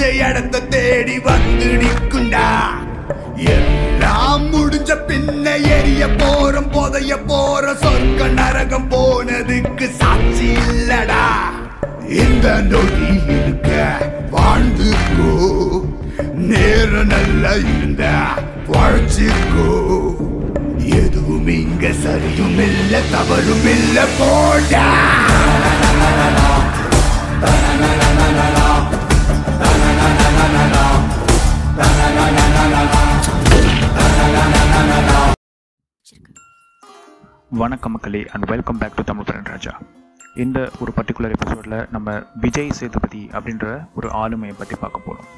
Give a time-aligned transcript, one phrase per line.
[0.00, 2.44] முடிஞ்ச இடத்த தேடி வந்து நிற்குண்டா?
[3.54, 11.24] எல்லாம் முடிஞ்ச பின்ன எரிய போறோம் புதைய போற சொர்க்க நரகம் போனதுக்கு சாட்சி இல்லடா.
[12.22, 13.68] இந்த நொடி இருக்க
[14.34, 15.34] வாழ்ந்துக்கோ.
[16.48, 18.04] நேரம் நல்லா இருந்த
[18.72, 19.68] வாழ்ச்சிக்கோ
[21.00, 24.86] எதுவும் இங்க சரியும் இல்ல தவறும் இல்ல போடா.
[37.60, 39.72] வணக்கம் மக்களே and welcome back to Tamil Paran Raja
[40.36, 45.28] இந்த ஒரு பர்டிகுலர் எபிசோடில் நம்ம விஜய் சேதுபதி அப்படின்ற ஒரு ஆளுமையை பற்றி பார்க்க போகிறோம்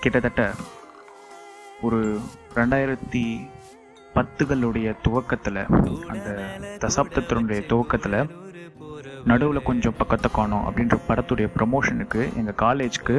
[0.00, 0.42] கிட்டத்தட்ட
[1.82, 1.98] ஒரு
[2.54, 3.24] ரெண்டாயிரத்தி
[4.14, 5.60] பத்துகளுடைய துவக்கத்தில்
[6.08, 6.28] அந்த
[6.80, 8.18] தசாப்தத்தினுடைய துவக்கத்தில்
[9.30, 13.16] நடுவில் கொஞ்சம் பக்கத்தை காணும் அப்படின்ற படத்துடைய ப்ரமோஷனுக்கு எங்கள் காலேஜ்க்கு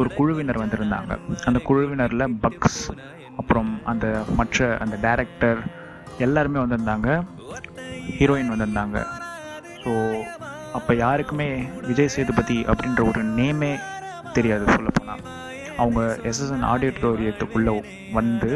[0.00, 1.12] ஒரு குழுவினர் வந்திருந்தாங்க.
[1.48, 2.80] அந்த குழுவினரில் பக்ஸ்
[3.40, 4.06] அப்புறம் அந்த
[4.38, 5.60] மற்ற அந்த டேரக்டர்
[6.26, 7.08] எல்லாருமே வந்திருந்தாங்க.
[8.16, 8.98] ஹீரோயின் வந்திருந்தாங்க.
[9.82, 9.92] ஸோ
[10.78, 11.48] அப்போ யாருக்குமே
[11.88, 13.72] விஜய் சேதுபதி அப்படின்ற ஒரு நேமே
[14.36, 15.24] தெரியாது சொல்லப்போனால்
[15.80, 17.74] அவங்க எஸ்எஸ்என் ஆடிட்டோரியத்துக்குள்ளே
[18.18, 18.50] வந்து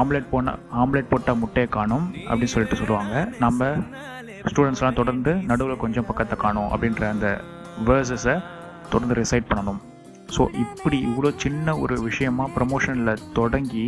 [0.00, 3.14] ஆம்லெட் போன ஆம்லெட் போட்டால் முட்டையை காணும் அப்படின்னு சொல்லிட்டு சொல்லுவாங்க.
[3.44, 3.70] நம்ம
[4.50, 7.28] ஸ்டூடெண்ட்ஸ்லாம் தொடர்ந்து நடுவில் கொஞ்சம் பக்கத்தை காணும் அப்படின்ற அந்த
[7.88, 8.34] வேர்சஸை
[8.92, 9.80] தொடர்ந்து ரிசைட் பண்ணணும்.
[10.36, 13.86] ஸோ இப்படி இவ்வளோ சின்ன ஒரு விஷயமா ப்ரமோஷனில் தொடங்கி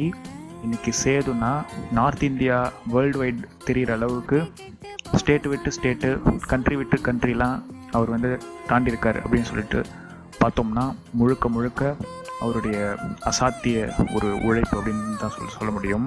[0.64, 1.50] இன்றைக்கி சேதுனா
[1.98, 2.56] நார்த் இந்தியா
[2.94, 4.38] வேர்ல்டு வைட் தெரிகிற அளவுக்கு
[5.20, 6.08] ஸ்டேட் விட்டு ஸ்டேட்டு
[6.52, 7.56] கண்ட்ரி விட்டு கண்ட்ரிலாம்
[7.96, 8.30] அவர் வந்து
[8.70, 9.80] தாண்டியிருக்கார் அப்படின்னு சொல்லிட்டு
[10.42, 10.84] பார்த்தோம்னா
[11.20, 11.96] முழுக்க முழுக்க
[12.40, 12.76] அவருடைய
[13.30, 13.78] அசாத்திய
[14.14, 16.06] ஒரு உழைப்பு அப்படின்னு தான் சொல்ல சொல்ல முடியும்.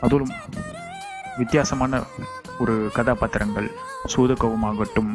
[0.00, 0.32] அதுவும்
[1.38, 2.00] வித்தியாசமான
[2.62, 3.68] ஒரு கதாபாத்திரங்கள்
[4.12, 5.12] சூதுகவுமாகட்டும்.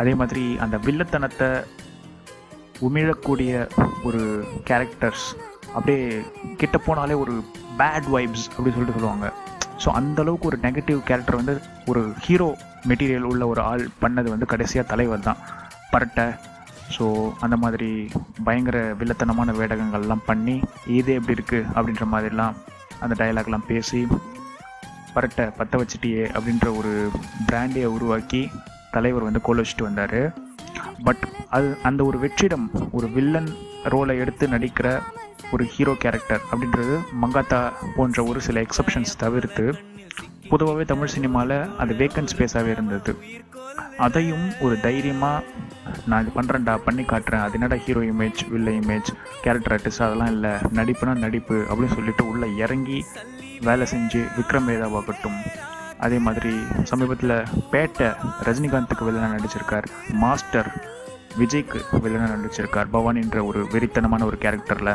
[0.00, 1.50] அதே மாதிரி அந்த வில்லத்தனத்தை
[2.86, 3.52] உமிழக்கூடிய
[4.08, 4.20] ஒரு
[4.68, 5.26] கேரக்டர்ஸ்
[5.76, 6.02] அப்படியே
[6.60, 7.34] கிட்ட போனாலே ஒரு
[7.80, 9.28] பேட் வைப்ஸ் அப்படின்னு சொல்லிட்டு சொல்லுவாங்க.
[9.82, 11.54] ஸோ அந்தளவுக்கு ஒரு நெகட்டிவ் கேரக்டர் வந்து
[11.90, 12.48] ஒரு ஹீரோ
[12.90, 15.42] மெட்டீரியல் உள்ள ஒரு ஆள் பண்ணது வந்து கடைசியாக தலைவர் தான்.
[15.92, 16.26] பரட்டை.
[16.96, 17.04] ஸோ
[17.44, 17.90] அந்த மாதிரி
[18.46, 20.56] பயங்கர வில்லத்தனமான வேடகங்கள்லாம் பண்ணி
[20.98, 22.54] இது எப்படி இருக்குது அப்படின்ற மாதிரிலாம்
[23.04, 24.00] அந்த டயலாக்லாம் பேசி
[25.14, 26.92] பரட்டை பற்ற வச்சுட்டியே அப்படின்ற ஒரு
[27.48, 28.42] பிராண்டே உருவாக்கி
[28.94, 30.20] தலைவர் வந்து கோல் வச்சுட்டு வந்தார்.
[31.06, 31.24] பட்
[31.56, 32.66] அது அந்த ஒரு வெற்றிடம்
[32.98, 33.50] ஒரு வில்லன்
[33.92, 34.88] ரோலை எடுத்து நடிக்கிற
[35.54, 37.60] ஒரு ஹீரோ கேரக்டர் அப்படின்றது மங்காத்தா
[37.96, 39.66] போன்ற ஒரு சில எக்ஸப்ஷன்ஸ் தவிர்த்து
[40.50, 43.12] பொதுவாகவே தமிழ் சினிமாவில் அது வேக்கன்ட் ஸ்பேஸாகவே இருந்தது.
[44.06, 45.44] அதையும் ஒரு தைரியமாக
[46.10, 47.44] நான் இது பண்ணுறேன்டா பண்ணி காட்டுறேன்.
[47.46, 49.08] அது என்னடா ஹீரோ இமேஜ் வில்ல இமேஜ்
[49.44, 50.52] கேரக்டர் ஆர்டிஸ்ட் அதெல்லாம் இல்லை.
[50.78, 52.98] நடிப்புனா நடிப்பு அப்படின்னு சொல்லிட்டு உள்ளே இறங்கி
[53.66, 55.38] வேலை செஞ்சு விக்ரம் வேதாவாகட்டும்
[56.04, 56.52] அதே மாதிரி
[56.90, 57.34] சமீபத்தில்
[57.72, 58.08] பேட்டை
[58.46, 59.86] ரஜினிகாந்துக்கு வில்லனாக நடிச்சிருக்கார்
[60.22, 60.70] மாஸ்டர்
[61.40, 64.92] விஜய்க்கு வில்லனாக நடிச்சிருக்கார் பவானின்ற ஒரு வெறித்தனமான ஒரு கேரக்டரில்.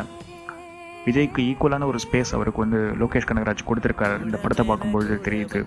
[1.06, 4.16] விஜய்க்கு ஈக்குவலான ஒரு ஸ்பேஸ் அவருக்கு வந்து லோகேஷ் கனகராஜ் கொடுத்துருக்காரு.
[4.26, 5.60] இந்த படத்தை பார்க்கும்பொழுது தெரியுது.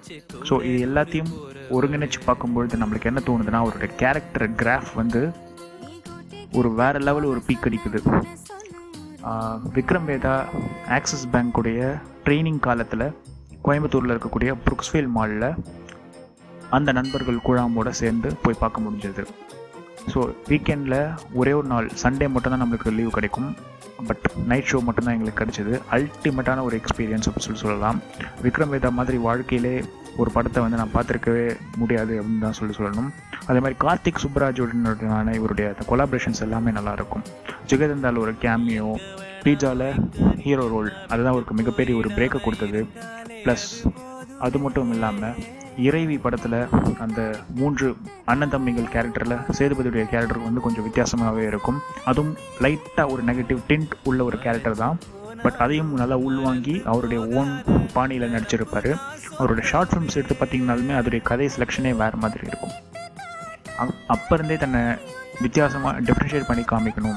[0.49, 1.31] ஸோ இது எல்லாத்தையும்
[1.77, 5.21] ஒருங்கிணைச்சு பார்க்கும்பொழுது நம்மளுக்கு என்ன தோணுதுன்னா அவருடைய கேரக்டர் கிராஃப் வந்து
[6.59, 8.01] ஒரு வேற லெவல் ஒரு பீக் அடிக்குது.
[9.75, 10.33] விக்ரம் வேதா
[10.97, 11.81] ஆக்சிஸ் பேங்க்குடைய
[12.25, 13.05] ட்ரைனிங் காலத்தில்
[13.65, 15.49] கோயம்புத்தூரில் இருக்கக்கூடிய புருக்ஸ்வேல் மாலில்
[16.77, 19.23] அந்த நண்பர்கள் குழாமோட சேர்ந்து போய் பார்க்க முடிஞ்சது.
[20.13, 20.99] ஸோ வீக்கெண்டில்
[21.39, 23.49] ஒரே ஒரு நாள் சண்டே மட்டும்தான் நம்மளுக்கு லீவ் கிடைக்கும்.
[24.07, 25.73] பட் நைட் ஷோ மட்டும்தான் எங்களுக்கு கிடைச்சிது.
[25.95, 27.99] அல்டிமேட்டான ஒரு எக்ஸ்பீரியன்ஸ் அப்படின்னு சொல்லி சொல்லலாம்.
[28.43, 29.75] விக்ரம் வேதா மாதிரி வாழ்க்கையிலே
[30.21, 31.45] ஒரு படத்தை வந்து நான் பார்த்துருக்கவே
[31.81, 33.09] முடியாது அப்படின்னு தான் சொல்லி சொல்லணும்.
[33.49, 37.25] அதே மாதிரி கார்த்திக் சுப்ராஜுடனான இவருடைய அந்த கொலாபரேஷன்ஸ் எல்லாமே நல்லாயிருக்கும்.
[37.71, 38.89] ஜெகதந்தால் ஒரு கேமியோ
[39.45, 39.87] பீஜாவில்
[40.45, 42.81] ஹீரோ ரோல் அதுதான் அவருக்கு மிகப்பெரிய ஒரு பிரேக்கை கொடுத்தது.
[43.43, 43.67] ப்ளஸ்
[44.45, 45.37] அது மட்டும் இல்லாமல்
[45.77, 46.67] இறைவி படத்தில்
[46.99, 47.95] அந்த மூன்று
[48.25, 51.79] அண்ணன் தம்பிகள் கேரக்டரில் சேதுபதியுடைய கேரக்டர் வந்து கொஞ்சம் வித்தியாசமாகவே இருக்கும்.
[52.05, 54.99] அதுவும் லைட்டாக ஒரு நெகட்டிவ் டிண்ட் உள்ள ஒரு கேரக்டர் தான்.
[55.43, 58.99] பட் அதையும் நல்லா உள்வாங்கி அவருடைய ஓன் பாணியில் நடிச்சிருப்பார்.
[59.37, 62.71] அவருடைய ஷார்ட் ஃபிலிம்ஸ் எடுத்து பார்த்தீங்கனாலுமே அதோடைய கதை செலெக்ஷனே வேறு மாதிரி இருக்கும்.
[64.09, 64.95] அப்- இருந்தே தன்னை
[65.39, 67.15] வித்தியாசமாக டிஃப்ரென்ஷியேட் பண்ணி காமிக்கணும்.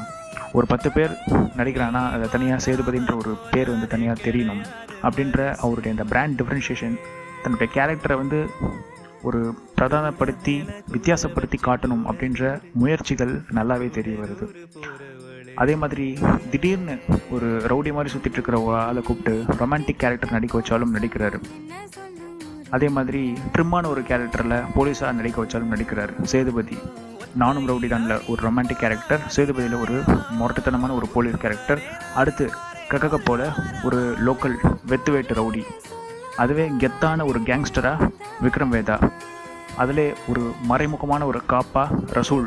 [0.53, 4.65] ஒரு பத்து பேர் நடிக்கிறான்னா அதை தனியாக சேதுபதின்ற ஒரு பேர் வந்து தனியாக தெரியணும்.
[5.03, 6.99] அப்படின்ற அவருடைய அந்த பிராண்ட் டிஃப்ரென்ஷியேஷன்
[7.43, 8.47] தன்னுடைய கேரக்டரை வந்து
[9.23, 10.55] ஒரு பிரதானப்படுத்தி
[10.93, 14.47] வித்தியாசப்படுத்தி காட்டணும் அப்படின்ற முயற்சிகள் நல்லாவே தெரிய வருது.
[15.55, 16.19] அதே மாதிரி
[16.51, 16.99] திடீர்னு
[17.31, 21.43] ஒரு ரவுடி மாதிரி சுற்றிட்டு இருக்கிற ஒரு ஆளை கூப்பிட்டு ரொமான்டிக் கேரக்டர் நடிக்க வச்சாலும் நடிக்கிறாரு.
[22.71, 26.23] அதே மாதிரி ட்ரிம்மான ஒரு கேரக்டரில் போலீஸாக நடிக்க வச்சாலும் நடிக்கிறார்.
[26.23, 26.79] சேதுபதி.
[27.35, 30.03] நானும் ரவுடி தான்ல ஒரு ரொமான்டிக் கேரக்டர் சேதுபதியில் ஒரு
[30.41, 31.83] மொரட்டுத்தனமான ஒரு போலீஸ் கேரக்டர்
[32.15, 32.51] அடுத்து
[32.89, 33.53] கக்கக போல
[33.83, 34.57] ஒரு லோக்கல்
[34.87, 35.65] வெத்து வேட்டு ரவுடி.
[36.43, 38.09] அதுவே கெத்தான ஒரு கேங்ஸ்டராக
[38.45, 38.97] விக்ரம் வேதா
[39.83, 41.85] அதிலே ஒரு மறைமுகமான ஒரு காப்பா
[42.19, 42.47] ரசூல்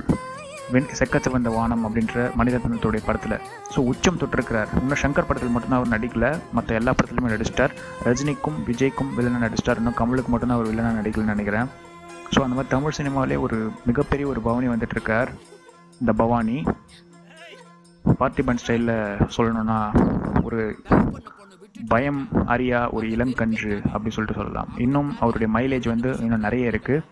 [0.73, 3.35] வெண் செக்கச்ச வந்த வானம் அப்படின்ற மனிதத்தனத்துடைய படத்தில்.
[3.73, 4.69] ஸோ உச்சம் தொட்டிருக்கிறார்.
[4.81, 6.27] இன்னும் சங்கர் படத்தில் மட்டும்தான் அவர் நடிக்கல.
[6.57, 7.73] மற்ற எல்லா படத்துலையுமே நடிச்சிட்டார்.
[8.07, 9.79] ரஜினிக்கும் விஜய்க்கும் வில்லனாக நடிச்சிட்டார்.
[9.81, 11.69] இன்னும் கமலுக்கு மட்டும்தான் அவர் வில்லனாக நடிக்கலன்னு நினைக்கிறேன்.
[12.33, 13.57] ஸோ அந்த மாதிரி தமிழ் சினிமாவிலே ஒரு
[13.89, 15.31] மிகப்பெரிய ஒரு பவனி வந்துட்டு இருக்கார்
[16.01, 16.57] இந்த பவானி.
[18.21, 18.95] பார்த்திபன் ஸ்டைலில்
[19.35, 19.79] சொல்லணும்னா
[20.47, 20.61] ஒரு
[21.91, 22.21] பயம்
[22.53, 24.69] அறியா ஒரு இளங்கன்று அப்படின்னு சொல்லிட்டு சொல்லலாம்.
[24.85, 27.03] இன்னும் அவருடைய மைலேஜ் வந்து இன்னும் நிறைய இருக்குது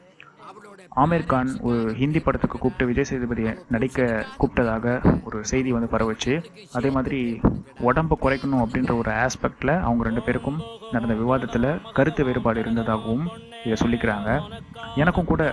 [1.02, 4.08] ஆமீர் கான் ஒரு ஹிந்தி படத்துக்கு கூப்பிட்டு விஜய் சேதுபதியை நடிக்க
[4.40, 4.96] கூப்பிட்டதாக
[5.28, 6.34] ஒரு செய்தி வந்து பரவுச்சு.
[6.78, 7.20] அதே மாதிரி
[7.90, 10.60] உடம்பை குறைக்கணும் அப்படின்ற ஒரு ஆஸ்பெக்டில் அவங்க ரெண்டு பேருக்கும்
[10.96, 11.70] நடந்த விவாதத்தில்
[12.00, 13.26] கருத்து வேறுபாடு இருந்ததாகவும்
[13.66, 14.30] இதை சொல்லிக்கிறாங்க.
[15.04, 15.46] எனக்கும் கூட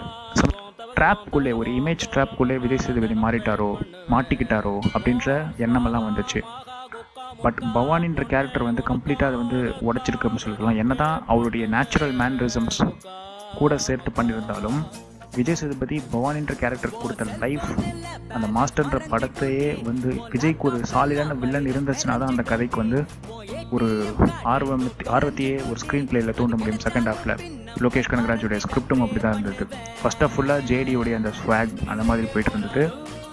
[0.99, 3.71] ட்ராப்குள்ளே ஒரு இமேஜ் ட்ராப்குள்ளே விஜய் சேதுபதி மாறிட்டாரோ
[4.15, 6.43] மாட்டிக்கிட்டாரோ அப்படின்ற எண்ணமெல்லாம் வந்துச்சு.
[7.43, 9.59] பட் பவானின்ற கேரக்டர் வந்து கம்ப்ளீட்டாக அதை வந்து
[9.89, 10.81] உடைச்சிருக்கு அப்படின்னு சொல்லலாம்.
[10.85, 12.81] என்ன தான் அவருடைய நேச்சுரல் மேனரிசம்ஸ்
[13.59, 14.81] கூட சேர்த்து பண்ணியிருந்தாலும்
[15.37, 17.67] விஜய் சேதுபதி பவானின்ற கேரக்டர் கொடுத்த லைஃப்
[18.37, 23.01] அந்த மாஸ்டர்ன்ற படத்தையே வந்து விஜய்க்கு ஒரு சாலிடான வில்லன் இருந்துச்சுன்னா தான் அந்த கதைக்கு வந்து
[23.77, 23.89] ஒரு
[24.55, 24.87] ஆர்வம்
[25.17, 27.35] ஆர்வத்தையே ஒரு ஸ்க்ரீன் பிளேயில் தூண்ட முடியும் செகண்ட் ஹாஃபில்
[27.85, 29.65] லோகேஷ் கனகராஜுடைய ஸ்கிரிப்டும் அப்படி தான் இருந்தது.
[30.01, 32.85] ஃபர்ஸ்ட் ஆஃப் ஃபுல்லாக ஜேடியோடைய அந்த ஸ்வாக் அந்த மாதிரி போயிட்டு இருந்தது.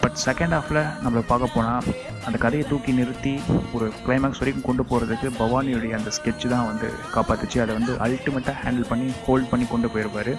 [0.06, 1.86] பட் செகண்ட் ஹாஃபில் நம்மளை பார்க்க போனால்
[2.26, 3.42] அந்த கதையை தூக்கி நிறுத்தி
[3.74, 8.88] ஒரு கிளைமேக்ஸ் வரைக்கும் கொண்டு போகிறதுக்கு பவானியுடைய அந்த ஸ்கெட்ச் தான் வந்து காப்பாற்றுச்சு அதை வந்து அல்டிமேட்டாக ஹேண்டில்
[8.88, 10.34] பண்ணி ஹோல்ட் பண்ணி கொண்டு போயிருப்பார்.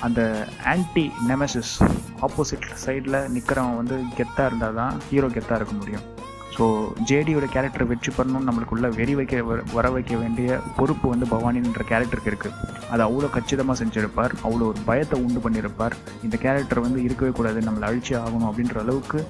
[0.00, 0.20] அந்த
[0.64, 1.72] ஆன்டி நெமசிஸ்
[2.20, 6.04] ஆப்போசிட் சைடில் நிற்கிறவன் வந்து கெத்தாக இருந்தால் தான் ஹீரோ கெத்தாக இருக்க முடியும்.
[6.58, 6.64] ஸோ
[7.04, 12.30] ஜேடியோட கேரக்டர் வெற்றி பண்ணணும்னு நம்மளுக்குள்ள வெறி வைக்க வர- வர வைக்க வேண்டிய பொறுப்பு வந்து பவானின்ற கேரக்டருக்கு
[12.30, 15.94] இருக்குது அதை அவ்வளோ கச்சிதமாக செஞ்சுருப்பார் அவ்வளோ ஒரு பயத்தை உண்டு பண்ணியிருப்பார்
[16.26, 19.20] இந்த கேரக்டர் வந்து இருக்கவே கூடாது நம்மளை அழிச்சு ஆகணும் அப்படின்ற அளவுக்கு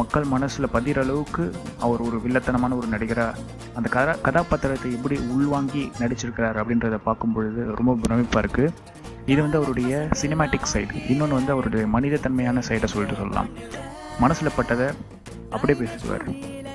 [0.00, 1.44] மக்கள் மனசில் பதிகிற அளவுக்கு
[1.86, 3.42] அவர் ஒரு வில்லத்தனமான ஒரு நடிகராக
[3.78, 8.74] அந்த கதா கதாபாத்திரத்தை எப்படி உள்வாங்கி நடிச்சிருக்கிறார் அப்படின்றத பார்க்கும் பொழுது ரொம்ப பிரமிப்பாக இருக்குது
[9.32, 13.50] இது வந்து அவருடைய சினிமேட்டிக் சைடு இன்னொன்று வந்து அவருடைய மனிதத்தன்மையான சைடை சொல்லிட்டு சொல்லலாம்.
[14.22, 14.88] மனசில் பட்டதை
[15.54, 16.24] அப்படியே பேசுவார்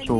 [0.07, 0.15] so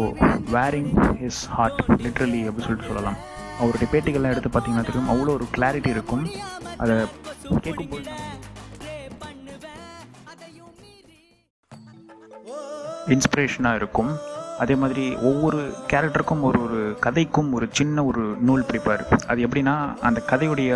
[0.56, 0.92] wearing
[1.28, 3.18] is heart literally அப்படின்னு சொல்லிட்டு சொல்லலாம்.
[3.59, 5.09] அவருடைய பேட்டிகள்லாம் எடுத்து பார்த்தீங்கன்னா தெரியும்.
[5.12, 6.24] அவ்வளோ ஒரு கிளாரிட்டி இருக்கும்.
[6.77, 6.95] அதை
[7.62, 8.09] கேட்கும்போது
[13.15, 14.09] இன்ஸ்பிரேஷனாக இருக்கும்.
[14.63, 15.59] அதே மாதிரி ஒவ்வொரு
[15.92, 19.04] கேரக்டருக்கும் ஒரு ஒரு கதைக்கும் ஒரு சின்ன ஒரு நூல் பிடிப்பார்.
[19.31, 19.75] அது எப்படின்னா
[20.07, 20.71] அந்த கதையுடைய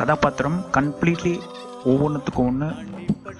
[0.00, 1.34] கதாபாத்திரம் கம்ப்ளீட்லி
[1.84, 2.68] ஒவ்வொன்றுத்துக்கும் ஒன்று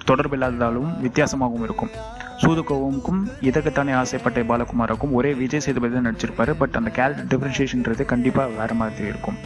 [0.05, 1.93] தொடர்பு இல்லாததாலும் வித்தியாசமாகவும் இருக்கும்.
[2.41, 8.75] சூதுகோவுக்கும் இதற்குத்தானே ஆசைப்பட்ட பாலகுமாருக்கும் ஒரே விஜய் சேதுபதி தான் நடிச்சிருப்பாரு பட் அந்த கேரக்டர் டிஃப்ரென்ஷியேஷன்றது கண்டிப்பாக வேறு
[8.81, 9.39] மாதிரி இருக்கும்.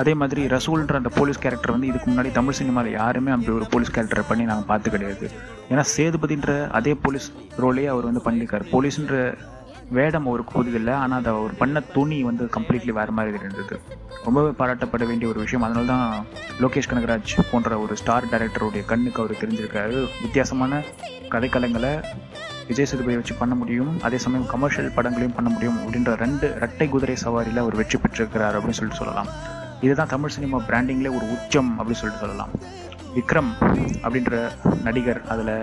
[0.00, 3.94] அதே மாதிரி ரசூல்ன்ற அந்த போலீஸ் கேரக்டர் வந்து இதுக்கு முன்னாடி தமிழ் சினிமாவில் யாருமே அப்படி ஒரு போலீஸ்
[3.96, 5.26] கேரக்டரை பண்ணி நாங்கள் பார்த்து கிடையாது.
[5.70, 7.26] ஏன்னா சேதுபதின்ற அதே போலீஸ்
[7.62, 8.66] ரோலே அவர் வந்து பண்ணியிருக்காரு.
[8.74, 9.16] போலீஸ்ன்ற
[9.96, 13.76] வேடம் அவருக்கு புதிதில்லை ஆனால் அதை அவர் பண்ண துணி வந்து கம்ப்ளீட்லி வேறு மாதிரி இருந்தது.
[14.26, 15.64] ரொம்பவே பாராட்டப்பட வேண்டிய ஒரு விஷயம்.
[15.66, 16.26] அதனால தான்
[16.62, 19.98] லோகேஷ் கனகராஜ் போன்ற ஒரு ஸ்டார் டைரக்டருடைய கண்ணுக்கு அவர் தெரிஞ்சிருக்காரு.
[20.24, 20.82] வித்தியாசமான
[21.34, 21.92] கதைக்களங்களை
[22.68, 23.92] விஜய் சேதுபதி வச்சு பண்ண முடியும்.
[24.06, 28.78] அதே சமயம் கமர்ஷியல் படங்களையும் பண்ண முடியும் அப்படின்ற ரெண்டு இரட்டை குதிரை சவாரியில் அவர் வெற்றி பெற்றிருக்கிறார் அப்படின்னு
[28.80, 29.30] சொல்லிட்டு சொல்லலாம்.
[29.86, 32.52] இதுதான் தமிழ் சினிமா பிராண்டிங்லேயே ஒரு உச்சம் அப்படின்னு சொல்லிட்டு சொல்லலாம்.
[33.16, 33.52] விக்ரம்
[34.04, 34.42] அப்படின்ற
[34.86, 35.54] நடிகர் அதில்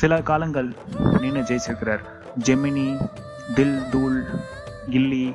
[0.00, 0.68] சில காலங்கள்
[1.22, 2.04] நின்று ஜெயிச்சிருக்கிறார்.
[2.38, 2.86] ஜெமினி
[3.54, 4.24] தில் தூள்
[4.90, 5.34] கில்லி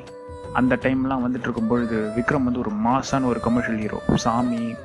[0.53, 4.75] அந்த டைம்லாம் வந்துட்டு இருக்கும் பொழுது விக்ரம் வந்து ஒரு மாசான ஒரு கமர்ஷியல் ஹீரோ சாமி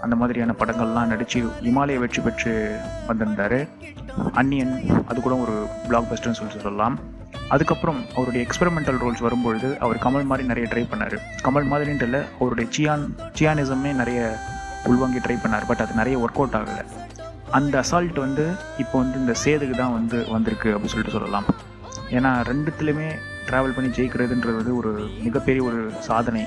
[0.00, 2.76] அந்த மாதிரியான படங்கள்லாம் நடித்து இமாலய வெற்றி பெற்று
[3.06, 3.68] வந்திருந்தார்.
[4.32, 4.74] அன்னியன்
[5.08, 6.98] அது கூட ஒரு பிளாக் பஸ்டர்னு சொல்லிட்டு சொல்லலாம்.
[7.48, 11.16] அதுக்கப்புறம் அவருடைய எக்ஸ்பெரிமெண்டல் ரோல்ஸ் வரும்பொழுது அவர் கமல் மாதிரி நிறைய ட்ரை பண்ணார்.
[11.44, 13.06] கமல் மாதிரின்ட்டு இல்லை அவருடைய சியான்
[13.38, 14.38] சியானிசமே நிறைய
[14.84, 15.66] உள்வாங்கி ட்ரை பண்ணார்.
[15.66, 16.84] பட் அது நிறைய ஒர்க் அவுட் ஆகலை.
[17.58, 18.44] அந்த அசால்ட் வந்து
[18.82, 21.46] இப்போ வந்து இந்த சேதுக்கு தான் வந்து வந்திருக்கு அப்படின்னு சொல்லிட்டு சொல்லலாம்.
[22.16, 23.08] ஏன்னா ரெண்டுத்துலையுமே
[23.48, 24.90] ட்ராவல் பண்ணி ஜெயிக்கிறதுன்றது வந்து ஒரு
[25.24, 26.42] மிகப்பெரிய ஒரு சாதனை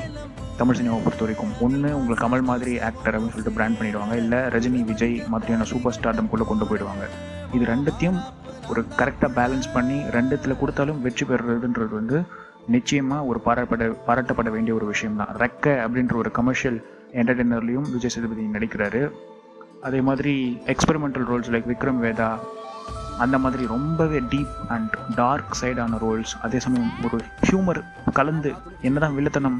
[0.59, 1.53] தமிழ் சினிமாவை பொறுத்த வரைக்கும்.
[1.65, 4.15] ஒன்று உங்களை கமல் மாதிரி ஆக்டர் அப்படின்னு சொல்லிட்டு பிராண்ட் பண்ணிடுவாங்க.
[4.23, 7.05] இல்லை ரஜினி விஜய் மாதிரியான சூப்பர் ஸ்டார்டம் கூட கொண்டு போயிடுவாங்க.
[7.57, 8.19] இது ரெண்டுத்தையும்
[8.71, 12.19] ஒரு கரெக்டாக பேலன்ஸ் பண்ணி ரெண்டுத்தில் கொடுத்தாலும் வெற்றி பெறுறதுன்றது வந்து
[12.75, 16.79] நிச்சயமாக ஒரு பாராட்டப்பட பாராட்டப்பட வேண்டிய ஒரு விஷயம் தான் ரெக்க அப்படின்ற ஒரு கமர்ஷியல்
[17.21, 19.03] என்டர்டெய்னர்லையும் விஜய் சேதுபதி நடிக்கிறாரு.
[19.87, 20.33] அதே மாதிரி
[20.73, 22.27] experimental roles like Vikram Vedha
[23.23, 27.79] அந்த மாதிரி ரொம்பவே டீப் அண்ட் டார்க் சைடான ரோல்ஸ் அதே சமயம் ஒரு ஹியூமர்
[28.13, 29.59] கலந்து என்னதான் வில்லத்தனம்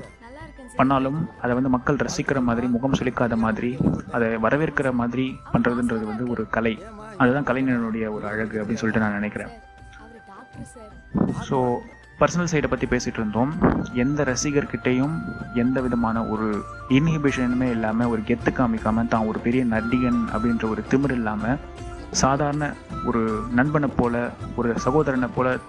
[0.76, 3.72] பண்ணாலும் அதை வந்து மக்கள் ரசிக்கிற மாதிரி முகம் சுளிக்காத மாதிரி
[4.16, 6.74] அதை வரவேற்கிற மாதிரி பண்ணுறதுன்றது வந்து ஒரு கலை.
[7.18, 9.52] அதுதான் கலைஞனுடைய ஒரு அழகு அப்படின்னு சொல்லிட்டு நான் நினைக்கிறேன்.
[11.50, 11.58] ஸோ
[12.20, 13.52] பர்சனல் சைடை பற்றி பேசிகிட்டு இருந்தோம்.
[13.94, 15.16] எந்த ரசிகர்கிட்டையும்
[15.54, 16.48] எந்த விதமான ஒரு
[16.90, 21.60] இன்ஹிபிஷனுமே இல்லாமல் ஒரு கெத்து காமிக்காமல் தான் ஒரு பெரிய நடிகன் அப்படின்ற ஒரு திமிர் இல்லாமல்
[22.12, 22.74] சாதாரண
[23.06, 23.22] ஒரு
[23.54, 24.20] நண்பனை போல்
[24.56, 25.60] ஒரு சகோதரனை போல்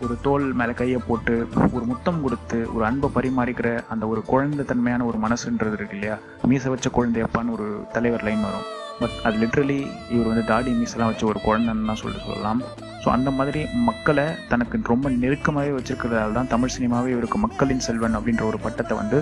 [0.00, 5.04] ஒரு தோல் மேலே கையை போட்டு ஒரு முத்தம் கொடுத்து ஒரு அன்பை பரிமாறிக்கிற அந்த ஒரு குழந்தை தன்மையான
[5.04, 6.18] ஒரு மனசுன்றது இருக்கு இல்லையா?
[6.48, 8.66] மீச வச்ச குழந்தையப்பான்னு ஒரு தலைவர் லைன் வரும்.
[9.00, 9.78] பட் அது லிட்ரலி
[10.14, 12.60] இவர் வந்து தாடி மீசெல்லாம் வச்சு ஒரு குழந்தைன்னு தான் சொல்லிட்டு சொல்லலாம்.
[13.02, 18.44] ஸோ அந்த மாதிரி மக்களை தனக்கு ரொம்ப நெருக்கமாகவே வச்சுருக்கிறதால தான் தமிழ் சினிமாவே இவருக்கு மக்களின் செல்வன் அப்படின்ற
[18.50, 19.20] ஒரு பட்டத்தை வந்து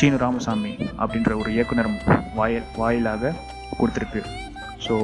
[0.00, 0.72] சீனு ராமசாமி
[1.02, 1.90] அப்படின்ற ஒரு இயக்குனர்
[2.38, 3.32] வாயில் வாயிலாக
[3.80, 4.22] கொடுத்துருக்கு.
[4.86, 4.94] ஸோ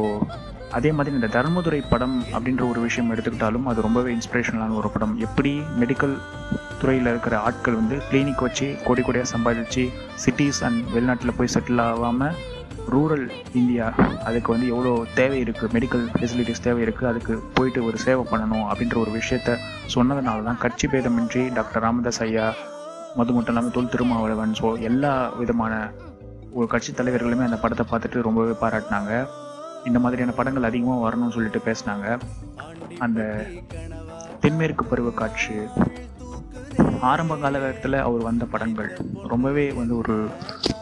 [0.77, 5.15] அதே மாதிரி இந்த தர்மதுரை படம் அப்படின்ற ஒரு விஷயம் எடுத்துக்கிட்டாலும் அது ரொம்பவே இன்ஸ்பிரேஷனலான ஒரு படம்.
[5.27, 6.15] எப்படி மெடிக்கல்
[6.81, 9.85] துறையில் இருக்கிற ஆட்கள் வந்து கிளினிக் வச்சு கோடி கோடியாக சம்பாதிச்சு
[10.25, 12.35] சிட்டிஸ் அண்ட் வெளிநாட்டில் போய் செட்டில் ஆகாமல்
[12.95, 13.27] ரூரல்
[13.61, 13.87] இந்தியா
[14.29, 18.97] அதுக்கு வந்து எவ்வளோ தேவை இருக்குது மெடிக்கல் ஃபெசிலிட்டிஸ் தேவை இருக்குது அதுக்கு போயிட்டு ஒரு சேவை பண்ணணும் அப்படின்ற
[19.05, 19.57] ஒரு விஷயத்த
[19.95, 22.47] சொன்னதுனால தான் கட்சி பேதமின்றி டாக்டர் ராமதாஸ் ஐயா
[23.19, 25.75] மது மட்டும் இல்லாமல் தொல் திருமாவளவன் ஸோ எல்லா விதமான
[26.59, 29.13] ஒரு கட்சி தலைவர்களுமே அந்த படத்தை பார்த்துட்டு ரொம்பவே பாராட்டினாங்க.
[29.89, 32.07] இந்த மாதிரியான படங்கள் அதிகமாக வரணும்னு சொல்லிட்டு பேசினாங்க.
[33.07, 33.21] அந்த
[34.45, 35.55] தென்மேற்கு பருவ காட்சி
[37.01, 38.99] ஆரம்ப காலகட்டத்தில் அவர் வந்த படங்கள்
[39.29, 40.29] ரொம்பவே வந்து ஒரு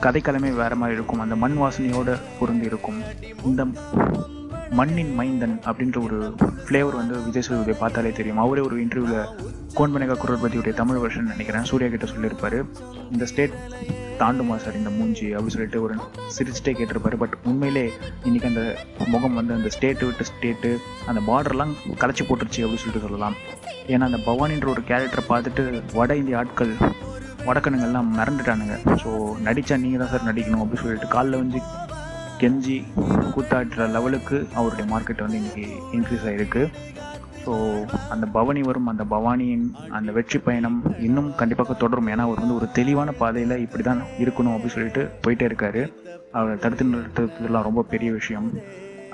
[0.01, 1.21] கதைக்களமே வேறு மாதிரி இருக்கும்.
[1.21, 3.03] அந்த மண் வாசனையோடு பொருந்தி இருக்கும்.
[3.45, 3.67] இந்த
[4.71, 6.35] மண்ணின் மைந்தன் அப்படின்ற ஒரு
[6.69, 8.39] ஃப்ளேவர் வந்து விஜய் சேதுபதியை பார்த்தாலே தெரியும்.
[8.39, 9.27] அவரே ஒரு இன்டர்வியூவில்
[9.75, 11.65] கோன்மனேகா குரல்பதியுடைய தமிழ் வருஷன் நினைக்கிறேன்.
[11.65, 12.65] சூர்யா கிட்ட சொல்லியிருப்பார்.
[13.13, 13.51] இந்த ஸ்டேட்
[14.21, 15.95] தாண்டுமா சார் இந்த மூஞ்சி அப்படின்னு சொல்லிட்டு ஒரு
[16.37, 17.17] சிரிச்சுட்டே கேட்டிருப்பாரு.
[17.23, 17.85] பட் உண்மையிலே
[18.27, 18.63] இன்னைக்கு அந்த
[19.15, 20.71] முகம் வந்து அந்த ஸ்டேட்டு விட்டு ஸ்டேட்டு
[21.11, 23.37] அந்த பார்டர்லாம் கலைச்சி போட்டுருச்சு அப்படின்னு சொல்லிட்டு சொல்லலாம்.
[23.93, 25.65] ஏன்னா அந்த பவானின்ற ஒரு கேரக்டரை பார்த்துட்டு
[25.99, 26.75] வட இந்திய ஆட்கள்
[27.49, 29.11] வடக்கணுங்கள்லாம் மறந்துட்டானுங்க ஸோ
[29.47, 31.59] நடித்தா நீங்கள் தான் சார் நடிக்கணும் அப்படின்னு சொல்லிட்டு காலில் வந்து
[32.43, 32.77] கெஞ்சி
[33.35, 35.67] கூத்தாடுற லெவலுக்கு அவருடைய மார்க்கெட் வந்து இன்றைக்கி
[35.97, 36.63] இன்க்ரீஸ் ஆகிருக்கு
[37.45, 37.53] ஸோ
[38.13, 42.09] அந்த பவனி வரும் அந்த பவானியின் அந்த வெற்றி பயணம் இன்னும் கண்டிப்பாக தொடரும்.
[42.13, 45.83] ஏன்னா அவர் வந்து ஒரு தெளிவான பாதையில் இப்படி தான் இருக்கணும் அப்படின்னு சொல்லிட்டு போயிட்டே இருக்காரு.
[46.39, 48.49] அவரை தடுத்து நிறுத்துறதுலாம் ரொம்ப பெரிய விஷயம்.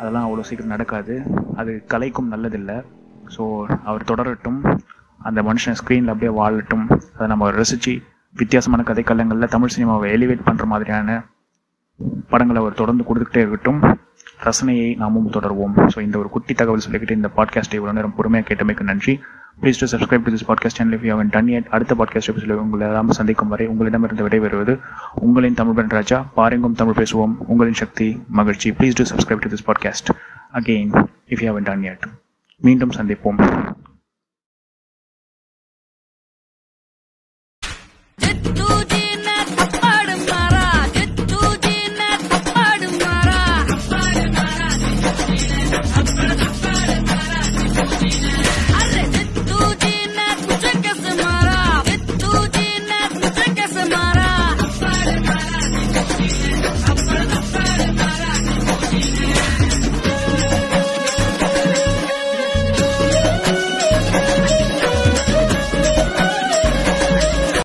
[0.01, 1.15] அதெல்லாம் அவ்வளோ சீக்கிரம் நடக்காது.
[1.63, 2.79] அது கலைக்கும் நல்லதில்லை.
[3.35, 3.43] ஸோ
[3.91, 4.61] அவர் தொடரட்டும்.
[5.29, 6.87] அந்த மனுஷன் ஸ்க்ரீனில் அப்படியே வாழட்டும்.
[7.17, 7.95] அதை நம்ம ரசித்து
[8.41, 11.19] வித்தியாசமான கதைக்களங்களில் தமிழ் சினிமாவை எலிவேட் பண்ணுற மாதிரியான
[12.33, 13.81] படங்களை அவர் தொடர்ந்து கொடுத்துக்கிட்டே இருக்கட்டும்.
[14.45, 15.91] ரசனையை நாமும் தொடர்வோம்.
[15.95, 19.21] ஸோ இந்த ஒரு குட்டி தகவல் சொல்லிக்கிட்டு இந்த பாட்காஸ்ட்டை இவ்வளோ நேரம் பொறுமையாக கேட்டமைக்கு நன்றி.
[19.61, 21.67] Please do subscribe to this podcast channel if you haven't done yet.
[21.71, 24.79] அடுத்த பாட்காஸ்ட் எபிசோடில் உங்களை எல்லாம் சந்திக்கும் வரை உங்களிடமிருந்து விடைபெறுவது
[25.15, 26.27] உங்களின் தமிழ் ராஜா.
[26.35, 27.35] பாருங்கும் தமிழ் பேசுவோம்.
[27.39, 28.71] உங்களின் சக்தி மகிழ்ச்சி.
[28.71, 30.15] Please do subscribe to this podcast
[30.55, 31.99] again if you haven't done yet.
[32.57, 33.73] மீண்டும் சந்திப்போம்.